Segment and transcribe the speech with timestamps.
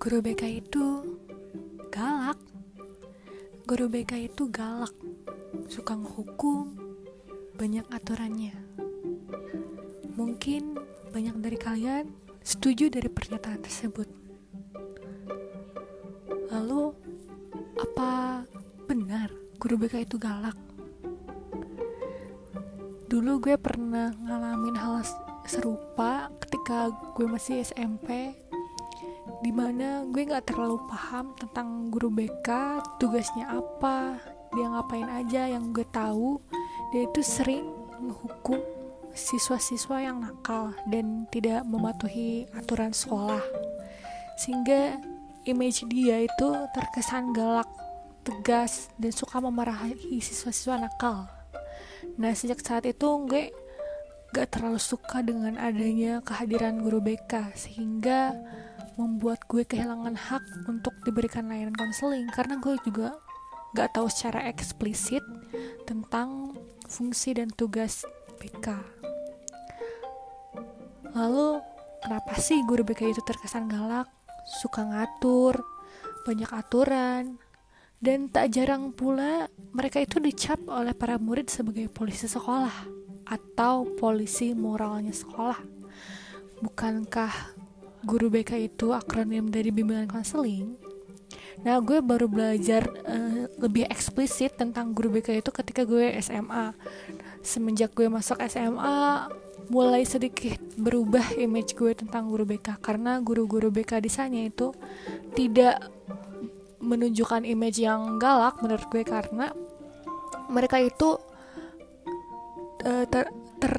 [0.00, 1.04] Guru BK itu
[1.92, 2.40] galak.
[3.68, 4.96] Guru BK itu galak,
[5.68, 6.72] suka ngehukum,
[7.60, 8.56] banyak aturannya.
[10.16, 10.80] Mungkin
[11.12, 14.08] banyak dari kalian setuju dari pernyataan tersebut.
[16.48, 16.96] Lalu,
[17.76, 18.48] apa
[18.88, 19.28] benar
[19.60, 20.56] guru BK itu galak?
[23.04, 25.04] Dulu gue pernah ngalamin hal
[25.44, 28.32] serupa ketika gue masih SMP
[29.40, 32.48] di mana gue nggak terlalu paham tentang guru BK
[33.00, 36.42] tugasnya apa dia ngapain aja yang gue tahu.
[36.90, 37.66] Dia itu sering
[38.02, 38.58] menghukum
[39.14, 43.42] siswa-siswa yang nakal dan tidak mematuhi aturan sekolah.
[44.38, 44.98] Sehingga
[45.46, 47.68] image dia itu terkesan galak
[48.26, 51.30] tegas dan suka memarahi siswa-siswa nakal.
[52.18, 53.54] Nah sejak saat itu gue
[54.30, 58.34] gak terlalu suka dengan adanya kehadiran guru BK sehingga
[59.00, 63.16] membuat gue kehilangan hak untuk diberikan layanan konseling karena gue juga
[63.72, 65.24] gak tahu secara eksplisit
[65.88, 66.52] tentang
[66.84, 68.04] fungsi dan tugas
[68.36, 68.76] BK.
[71.16, 71.64] Lalu
[72.04, 74.10] kenapa sih guru BK itu terkesan galak,
[74.60, 75.58] suka ngatur,
[76.28, 77.40] banyak aturan,
[78.00, 82.88] dan tak jarang pula mereka itu dicap oleh para murid sebagai polisi sekolah
[83.28, 85.60] atau polisi moralnya sekolah.
[86.60, 87.59] Bukankah
[88.04, 90.76] guru BK itu akronim dari bimbingan konseling?
[91.60, 96.72] Nah, gue baru belajar uh, lebih eksplisit tentang guru BK itu ketika gue SMA.
[97.44, 99.28] Semenjak gue masuk SMA,
[99.68, 104.72] mulai sedikit berubah image gue tentang guru BK karena guru-guru BK di sana itu
[105.36, 105.84] tidak
[106.80, 109.52] menunjukkan image yang galak menurut gue karena
[110.48, 111.20] mereka itu
[112.82, 113.76] uh, ter, ter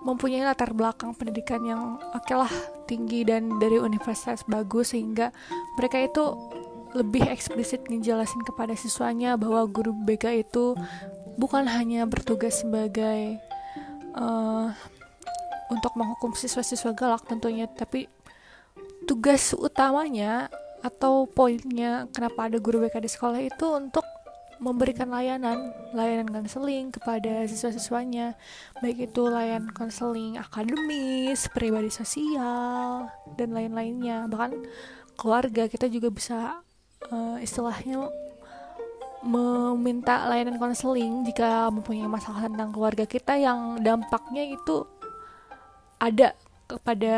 [0.00, 2.52] mempunyai latar belakang pendidikan yang oke okay lah
[2.88, 5.28] tinggi dan dari universitas bagus sehingga
[5.76, 6.24] mereka itu
[6.96, 10.78] lebih eksplisit ngejelasin kepada siswanya bahwa guru BK itu
[11.36, 13.42] bukan hanya bertugas sebagai
[14.14, 14.70] uh,
[15.68, 18.06] untuk menghukum siswa-siswa galak tentunya tapi
[19.04, 20.48] tugas utamanya
[20.86, 24.06] atau poinnya kenapa ada guru BK di sekolah itu untuk
[24.62, 28.38] memberikan layanan layanan konseling kepada siswa-siswanya.
[28.78, 34.30] Baik itu layanan konseling akademis pribadi sosial dan lain-lainnya.
[34.30, 34.52] Bahkan
[35.18, 36.60] keluarga kita juga bisa
[37.10, 38.08] uh, istilahnya
[39.24, 44.84] meminta layanan konseling jika mempunyai masalah tentang keluarga kita yang dampaknya itu
[45.96, 46.36] ada
[46.68, 47.16] kepada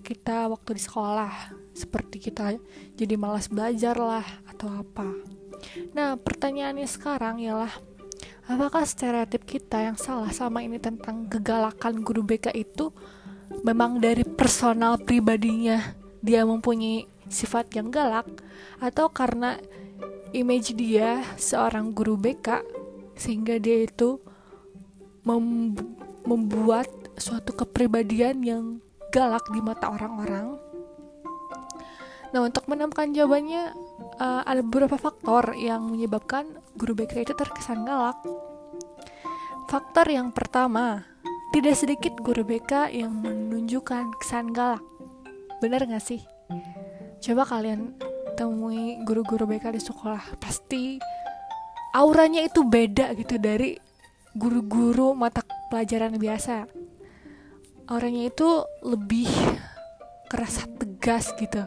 [0.00, 1.32] kita waktu di sekolah.
[1.74, 2.56] Seperti kita
[2.96, 5.04] jadi malas belajar lah atau apa
[5.96, 7.72] Nah, pertanyaannya sekarang ialah
[8.44, 12.92] apakah stereotip kita yang salah sama ini tentang kegalakan guru BK itu
[13.64, 15.80] memang dari personal pribadinya
[16.24, 18.28] dia mempunyai sifat yang galak
[18.80, 19.56] atau karena
[20.36, 22.60] image dia seorang guru BK
[23.16, 24.20] sehingga dia itu
[25.24, 25.72] mem
[26.24, 26.88] membuat
[27.20, 28.64] suatu kepribadian yang
[29.12, 30.56] galak di mata orang-orang.
[32.32, 33.76] Nah, untuk menemukan jawabannya,
[34.18, 36.46] uh, ada beberapa faktor yang menyebabkan
[36.78, 38.18] guru BK itu terkesan galak.
[39.70, 41.02] Faktor yang pertama,
[41.54, 44.82] tidak sedikit guru BK yang menunjukkan kesan galak.
[45.62, 46.20] Bener gak sih?
[47.24, 47.96] Coba kalian
[48.36, 50.98] temui guru-guru BK di sekolah, pasti
[51.94, 53.78] auranya itu beda gitu dari
[54.34, 56.66] guru-guru mata pelajaran biasa.
[57.86, 59.30] Auranya itu lebih
[60.26, 61.62] kerasa tegas gitu.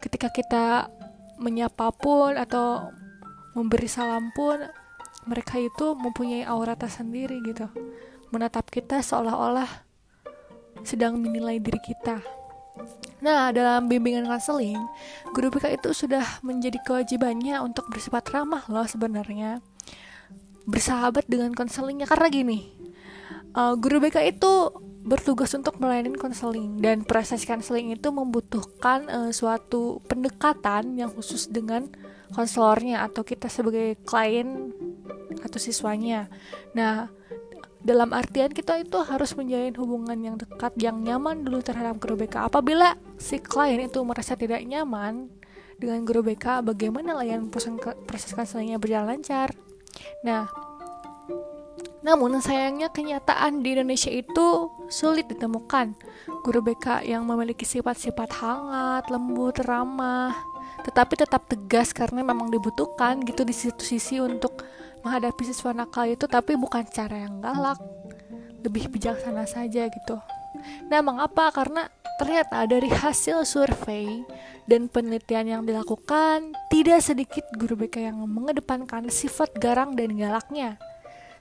[0.00, 0.88] Ketika kita
[1.38, 2.90] menyapa pun atau
[3.54, 4.58] memberi salam pun
[5.24, 7.70] mereka itu mempunyai aura tersendiri gitu.
[8.34, 9.68] Menatap kita seolah-olah
[10.84, 12.20] sedang menilai diri kita.
[13.24, 14.76] Nah, dalam bimbingan konseling,
[15.32, 19.64] guru BK itu sudah menjadi kewajibannya untuk bersifat ramah loh sebenarnya.
[20.68, 22.58] Bersahabat dengan konselingnya karena gini,
[23.56, 24.52] uh, guru BK itu
[25.04, 31.92] bertugas untuk melayani konseling dan proses konseling itu membutuhkan uh, suatu pendekatan yang khusus dengan
[32.32, 34.72] konselornya atau kita sebagai klien
[35.44, 36.32] atau siswanya.
[36.72, 37.12] Nah,
[37.84, 42.48] dalam artian kita itu harus menjalin hubungan yang dekat, yang nyaman dulu terhadap guru BK.
[42.48, 45.28] Apabila si klien itu merasa tidak nyaman
[45.76, 47.52] dengan guru BK, bagaimana layanan
[48.08, 49.52] proses konselingnya berjalan lancar?
[50.24, 50.48] Nah,
[52.04, 55.96] namun sayangnya kenyataan di Indonesia itu sulit ditemukan.
[56.44, 60.36] Guru BK yang memiliki sifat-sifat hangat, lembut, ramah,
[60.84, 64.60] tetapi tetap tegas karena memang dibutuhkan gitu di situ sisi untuk
[65.00, 67.80] menghadapi siswa nakal itu tapi bukan cara yang galak.
[68.60, 70.16] Lebih bijaksana saja gitu.
[70.92, 71.48] Nah emang apa?
[71.52, 74.22] Karena Ternyata dari hasil survei
[74.70, 80.78] dan penelitian yang dilakukan, tidak sedikit guru BK yang mengedepankan sifat garang dan galaknya.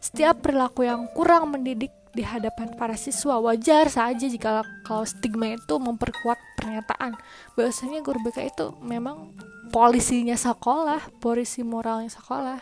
[0.04, 5.80] Setiap perilaku yang kurang mendidik di hadapan para siswa wajar saja jika kalau stigma itu
[5.80, 7.16] memperkuat pernyataan
[7.56, 9.32] bahwasanya guru BK itu memang
[9.72, 12.60] polisinya sekolah, polisi moralnya sekolah.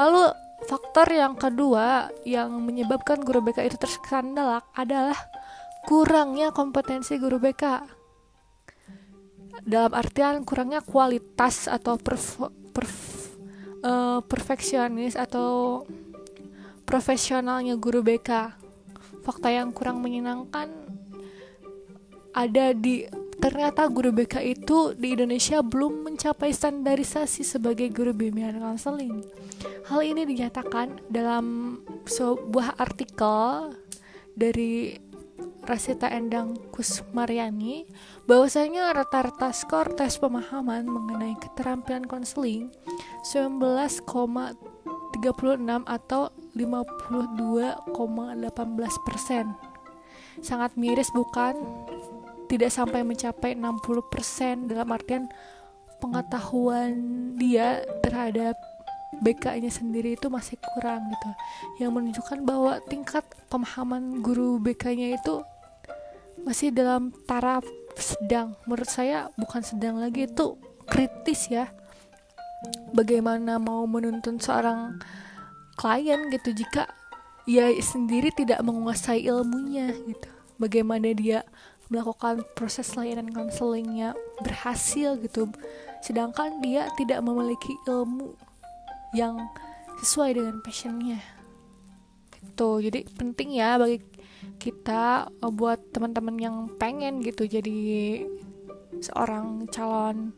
[0.00, 0.24] Lalu
[0.66, 5.20] faktor yang kedua yang menyebabkan guru BK itu terskandalak adalah
[5.84, 7.84] kurangnya kompetensi guru BK
[9.68, 12.40] dalam artian kurangnya kualitas atau perf,
[12.72, 12.96] perf,
[13.84, 15.84] uh, perfeksionis atau
[16.88, 18.56] profesionalnya guru BK
[19.20, 20.72] fakta yang kurang menyenangkan
[22.32, 23.04] ada di
[23.36, 29.20] ternyata guru BK itu di Indonesia belum mencapai standarisasi sebagai guru bimbingan konseling.
[29.92, 31.76] Hal ini dinyatakan dalam
[32.08, 33.76] sebuah artikel
[34.32, 34.96] dari
[35.68, 37.84] Rasita Endang Kusmaryani
[38.24, 42.72] bahwasanya rata-rata skor tes pemahaman mengenai keterampilan konseling
[43.28, 44.08] 19,36
[45.84, 49.54] atau 52,18 persen.
[50.42, 51.54] Sangat miris bukan?
[52.50, 55.30] Tidak sampai mencapai 60 persen dalam artian
[56.02, 56.96] pengetahuan
[57.36, 58.56] dia terhadap
[59.18, 61.30] BK-nya sendiri itu masih kurang gitu
[61.82, 65.42] yang menunjukkan bahwa tingkat pemahaman guru BK-nya itu
[66.46, 67.66] masih dalam taraf
[67.98, 70.54] sedang menurut saya bukan sedang lagi itu
[70.86, 71.66] kritis ya
[72.94, 75.02] bagaimana mau menuntun seorang
[75.78, 76.90] klien gitu jika
[77.48, 80.28] ia sendiri tidak menguasai ilmunya gitu.
[80.58, 81.46] Bagaimana dia
[81.88, 85.48] melakukan proses layanan konselingnya berhasil gitu.
[86.04, 88.34] Sedangkan dia tidak memiliki ilmu
[89.16, 89.38] yang
[90.04, 91.22] sesuai dengan passionnya.
[92.34, 92.68] Gitu.
[92.84, 94.02] Jadi penting ya bagi
[94.58, 97.78] kita uh, buat teman-teman yang pengen gitu jadi
[98.98, 100.34] seorang calon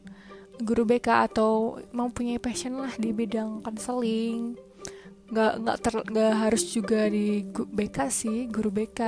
[0.60, 4.60] guru BK atau mempunyai passion lah di bidang konseling
[5.30, 9.00] nggak nggak ter nggak harus juga di BK sih guru BK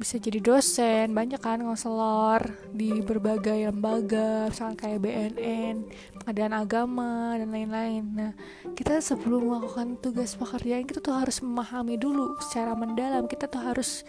[0.00, 2.40] bisa jadi dosen banyak kan konselor
[2.72, 5.76] di berbagai lembaga misalnya kayak BNN
[6.20, 8.04] pengadilan agama dan lain-lain.
[8.16, 8.32] Nah
[8.72, 13.28] kita sebelum melakukan tugas pekerjaan kita tuh harus memahami dulu secara mendalam.
[13.28, 14.08] Kita tuh harus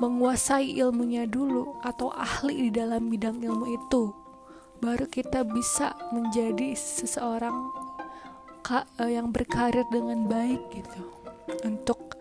[0.00, 4.16] menguasai ilmunya dulu atau ahli di dalam bidang ilmu itu.
[4.80, 7.85] Baru kita bisa menjadi seseorang
[8.72, 11.02] eh, yang berkarir dengan baik gitu
[11.62, 12.16] untuk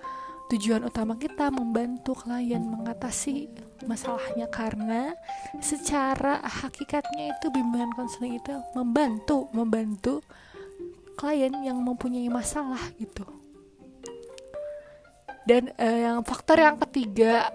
[0.46, 3.50] Tujuan utama kita membantu klien mengatasi
[3.90, 5.18] masalahnya karena
[5.58, 10.22] secara hakikatnya itu bimbingan konseling itu membantu membantu
[11.18, 13.26] klien yang mempunyai masalah gitu.
[15.50, 17.50] Dan uh, yang faktor yang ketiga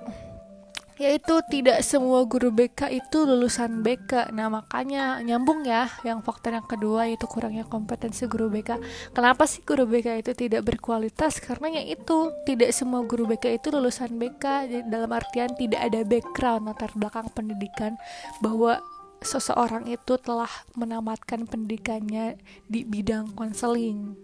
[1.00, 4.36] yaitu tidak semua guru BK itu lulusan BK.
[4.36, 8.76] Nah, makanya nyambung ya yang faktor yang kedua yaitu kurangnya kompetensi guru BK.
[9.16, 11.40] Kenapa sih guru BK itu tidak berkualitas?
[11.40, 16.92] Karena itu tidak semua guru BK itu lulusan BK dalam artian tidak ada background latar
[16.92, 17.96] belakang pendidikan
[18.44, 18.84] bahwa
[19.24, 22.36] seseorang itu telah menamatkan pendidikannya
[22.68, 24.16] di bidang konseling.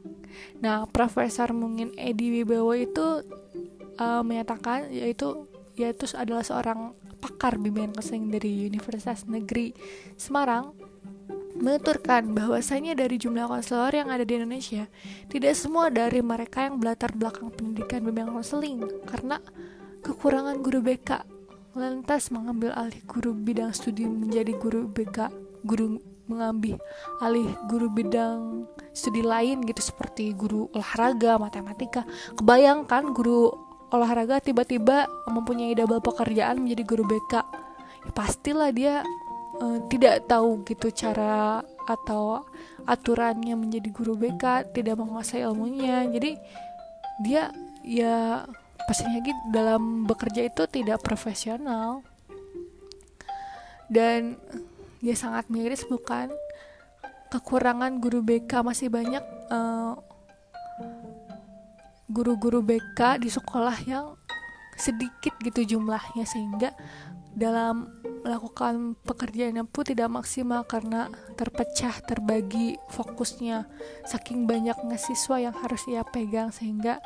[0.60, 3.24] Nah, Profesor mungkin Edi Wibowo itu
[3.96, 9.76] uh, menyatakan yaitu yaitu adalah seorang pakar bimbingan konseling dari Universitas Negeri
[10.16, 10.72] Semarang
[11.56, 14.84] menuturkan bahwasanya dari jumlah konselor yang ada di Indonesia,
[15.32, 19.40] tidak semua dari mereka yang belatar belakang pendidikan bimbingan konseling karena
[20.04, 21.24] kekurangan guru BK
[21.76, 25.28] lantas mengambil alih guru bidang studi menjadi guru BK,
[25.64, 26.80] guru mengambil
[27.22, 32.02] alih guru bidang studi lain gitu seperti guru olahraga, matematika.
[32.36, 37.42] Kebayangkan guru olahraga tiba-tiba mempunyai double pekerjaan menjadi guru BK ya,
[38.14, 39.06] pastilah dia
[39.62, 42.42] uh, tidak tahu gitu cara atau
[42.82, 46.02] aturannya menjadi guru BK tidak menguasai ilmunya.
[46.10, 46.34] Jadi
[47.22, 47.50] dia
[47.86, 48.42] ya
[48.86, 52.02] pastinya gitu dalam bekerja itu tidak profesional.
[53.86, 54.34] Dan
[54.98, 56.34] dia sangat miris bukan?
[57.30, 59.94] Kekurangan guru BK masih banyak uh,
[62.06, 64.14] guru-guru BK di sekolah yang
[64.76, 66.70] sedikit gitu jumlahnya sehingga
[67.36, 67.92] dalam
[68.24, 73.68] melakukan pekerjaannya pun tidak maksimal karena terpecah terbagi fokusnya
[74.08, 76.98] saking banyaknya siswa yang harus ia pegang sehingga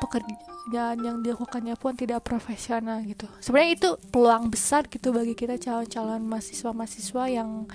[0.00, 3.28] pekerjaan yang dilakukannya pun tidak profesional gitu.
[3.44, 7.68] Sebenarnya itu peluang besar gitu bagi kita calon-calon mahasiswa-mahasiswa yang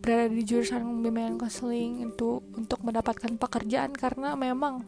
[0.00, 4.86] berada di jurusan bimbingan konseling itu untuk mendapatkan pekerjaan karena memang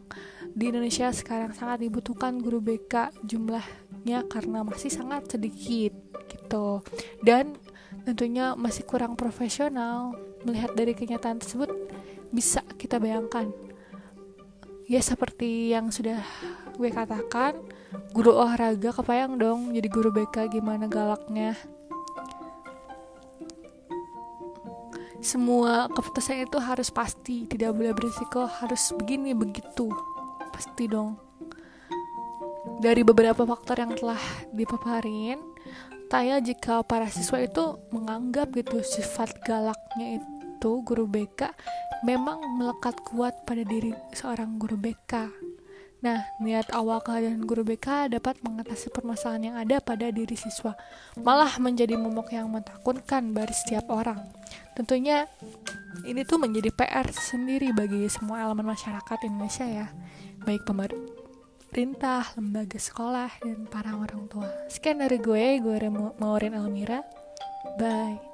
[0.55, 5.93] di Indonesia sekarang sangat dibutuhkan guru BK jumlahnya karena masih sangat sedikit
[6.29, 6.81] gitu.
[7.21, 7.57] Dan
[8.07, 10.15] tentunya masih kurang profesional.
[10.47, 11.67] Melihat dari kenyataan tersebut
[12.31, 13.51] bisa kita bayangkan.
[14.89, 16.23] Ya seperti yang sudah
[16.79, 17.59] gue katakan
[18.15, 21.59] guru olahraga kebayang dong jadi guru BK gimana galaknya.
[25.19, 29.91] Semua keputusan itu harus pasti tidak boleh berisiko harus begini begitu.
[30.55, 31.19] Pasti dong.
[32.79, 34.23] Dari beberapa faktor yang telah
[34.55, 35.43] dipaparin
[36.07, 41.51] tanya jika para siswa itu menganggap gitu sifat galaknya itu guru BK
[42.07, 45.27] memang melekat kuat pada diri seorang guru BK.
[45.99, 50.71] Nah, niat awal kehadiran guru BK dapat mengatasi permasalahan yang ada pada diri siswa,
[51.19, 54.23] malah menjadi momok yang menakutkan bagi setiap orang.
[54.79, 55.27] Tentunya
[56.07, 59.87] ini tuh menjadi PR sendiri bagi semua elemen masyarakat Indonesia ya,
[60.47, 64.47] baik pemerintah, lembaga sekolah, dan para orang tua.
[64.71, 65.75] Sekian dari gue, gue
[66.15, 67.03] Maurin Elmira.
[67.75, 68.29] Bye.